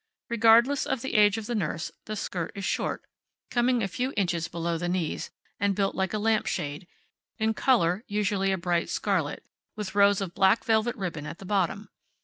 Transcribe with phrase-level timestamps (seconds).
[0.29, 3.03] Regardless of the age of the nurse, the skirt is short,
[3.51, 6.87] coming a few inches below the knees, and built like a lamp shade,
[7.37, 9.45] in color usually a bright scarlet,
[9.75, 11.89] with rows of black velvet ribbon at the bottom.